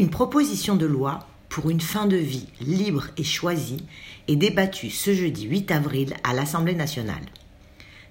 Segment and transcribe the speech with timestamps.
[0.00, 1.18] Une proposition de loi
[1.50, 3.84] pour une fin de vie libre et choisie
[4.28, 7.26] est débattue ce jeudi 8 avril à l'Assemblée nationale.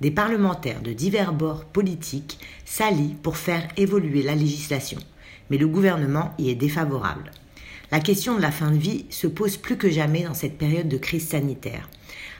[0.00, 4.98] Des parlementaires de divers bords politiques s'allient pour faire évoluer la législation,
[5.48, 7.30] mais le gouvernement y est défavorable.
[7.92, 10.88] La question de la fin de vie se pose plus que jamais dans cette période
[10.88, 11.88] de crise sanitaire.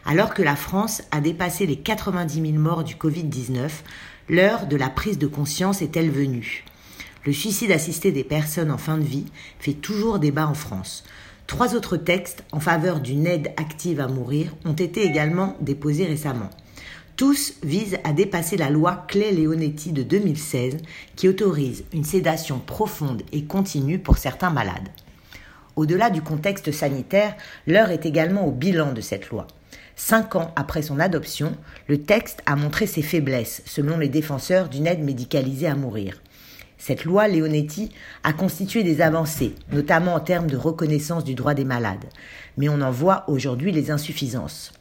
[0.04, 3.70] Alors que la France a dépassé les 90 000 morts du Covid-19,
[4.28, 6.64] l'heure de la prise de conscience est-elle venue?
[7.26, 9.26] Le suicide assisté des personnes en fin de vie
[9.58, 11.04] fait toujours débat en France.
[11.48, 16.50] Trois autres textes en faveur d'une aide active à mourir ont été également déposés récemment.
[17.16, 20.76] Tous visent à dépasser la loi Clay-Leonetti de 2016
[21.16, 24.88] qui autorise une sédation profonde et continue pour certains malades.
[25.74, 27.34] Au-delà du contexte sanitaire,
[27.66, 29.46] l'heure est également au bilan de cette loi.
[29.96, 31.56] Cinq ans après son adoption,
[31.88, 36.20] le texte a montré ses faiblesses, selon les défenseurs d'une aide médicalisée à mourir.
[36.78, 37.90] Cette loi Leonetti
[38.22, 42.04] a constitué des avancées, notamment en termes de reconnaissance du droit des malades,
[42.56, 44.72] mais on en voit aujourd'hui les insuffisances.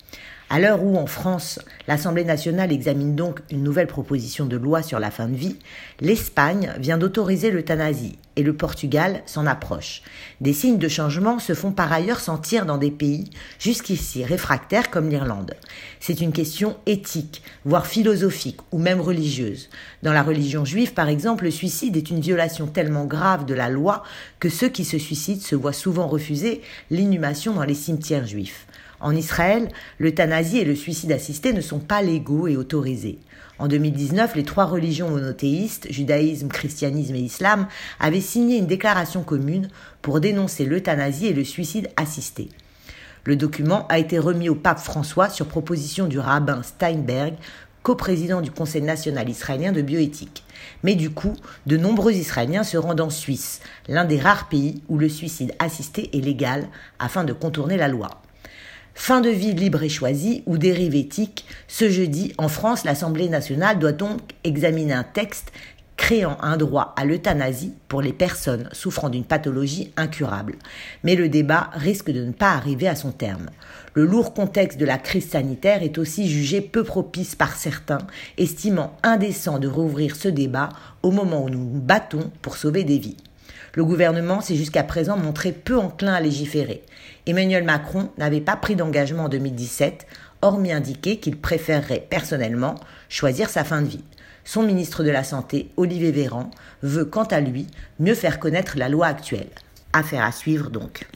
[0.48, 5.00] À l'heure où, en France, l'Assemblée nationale examine donc une nouvelle proposition de loi sur
[5.00, 5.58] la fin de vie,
[6.02, 10.04] l'Espagne vient d'autoriser l'euthanasie et le Portugal s'en approche.
[10.42, 15.10] Des signes de changement se font par ailleurs sentir dans des pays jusqu'ici réfractaires comme
[15.10, 15.56] l'Irlande.
[16.00, 19.70] C'est une question éthique, voire philosophique ou même religieuse.
[20.04, 23.70] Dans la religion juive, par exemple, le suicide est une violation tellement grave de la
[23.70, 24.04] loi
[24.40, 28.68] que ceux qui se suicident se voient souvent refuser l'inhumation dans les cimetières juifs.
[29.06, 33.20] En Israël, l'euthanasie et le suicide assisté ne sont pas légaux et autorisés.
[33.60, 37.68] En 2019, les trois religions monothéistes, judaïsme, christianisme et islam,
[38.00, 39.70] avaient signé une déclaration commune
[40.02, 42.50] pour dénoncer l'euthanasie et le suicide assisté.
[43.26, 47.36] Le document a été remis au pape François sur proposition du rabbin Steinberg,
[47.84, 50.44] coprésident du Conseil national israélien de bioéthique.
[50.82, 51.36] Mais du coup,
[51.68, 56.10] de nombreux Israéliens se rendent en Suisse, l'un des rares pays où le suicide assisté
[56.18, 56.68] est légal,
[56.98, 58.25] afin de contourner la loi.
[58.98, 63.78] Fin de vie libre et choisie ou dérive éthique, ce jeudi, en France, l'Assemblée nationale
[63.78, 65.52] doit donc examiner un texte
[65.98, 70.56] créant un droit à l'euthanasie pour les personnes souffrant d'une pathologie incurable.
[71.04, 73.50] Mais le débat risque de ne pas arriver à son terme.
[73.94, 78.00] Le lourd contexte de la crise sanitaire est aussi jugé peu propice par certains,
[78.38, 80.70] estimant indécent de rouvrir ce débat
[81.04, 83.18] au moment où nous nous battons pour sauver des vies.
[83.74, 86.84] Le gouvernement s'est jusqu'à présent montré peu enclin à légiférer.
[87.26, 90.08] Emmanuel Macron n'avait pas pris d'engagement en 2017,
[90.42, 92.76] hormis indiquer qu'il préférerait personnellement
[93.10, 94.04] choisir sa fin de vie.
[94.44, 96.52] Son ministre de la Santé, Olivier Véran,
[96.84, 97.68] veut quant à lui
[98.00, 99.50] mieux faire connaître la loi actuelle.
[99.92, 101.08] Affaire à suivre donc.